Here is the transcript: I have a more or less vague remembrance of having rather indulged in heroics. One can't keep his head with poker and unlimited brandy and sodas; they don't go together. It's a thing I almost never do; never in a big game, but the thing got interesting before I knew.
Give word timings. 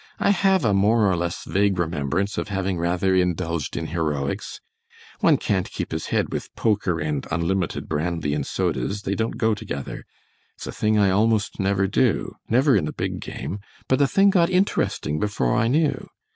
I 0.17 0.31
have 0.31 0.65
a 0.65 0.73
more 0.73 1.05
or 1.07 1.15
less 1.15 1.43
vague 1.45 1.77
remembrance 1.77 2.35
of 2.39 2.47
having 2.47 2.79
rather 2.79 3.13
indulged 3.13 3.77
in 3.77 3.85
heroics. 3.93 4.59
One 5.19 5.37
can't 5.37 5.69
keep 5.69 5.91
his 5.91 6.07
head 6.07 6.33
with 6.33 6.49
poker 6.55 6.99
and 6.99 7.27
unlimited 7.29 7.87
brandy 7.87 8.33
and 8.33 8.43
sodas; 8.43 9.03
they 9.03 9.13
don't 9.13 9.37
go 9.37 9.53
together. 9.53 10.03
It's 10.55 10.65
a 10.65 10.71
thing 10.71 10.97
I 10.97 11.11
almost 11.11 11.59
never 11.59 11.85
do; 11.85 12.33
never 12.49 12.75
in 12.75 12.87
a 12.87 12.91
big 12.93 13.19
game, 13.19 13.59
but 13.87 13.99
the 13.99 14.07
thing 14.07 14.31
got 14.31 14.49
interesting 14.49 15.19
before 15.19 15.55
I 15.55 15.67
knew. 15.67 16.09